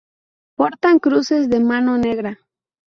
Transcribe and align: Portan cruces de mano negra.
Portan 0.57 0.97
cruces 0.97 1.47
de 1.51 1.59
mano 1.59 1.95
negra. 1.99 2.31